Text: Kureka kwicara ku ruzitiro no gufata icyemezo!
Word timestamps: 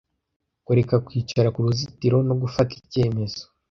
Kureka 0.65 0.95
kwicara 1.05 1.47
ku 1.53 1.59
ruzitiro 1.65 2.17
no 2.27 2.35
gufata 2.41 2.71
icyemezo! 2.81 3.41